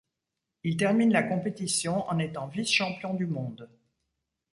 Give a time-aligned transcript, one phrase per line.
[0.63, 3.69] Il termine la compétition en étant vice-champion du monde.